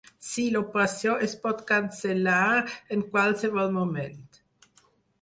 [0.27, 2.41] Sí, l'operació es pot cancel·lar
[2.99, 4.21] en qualsevol moment.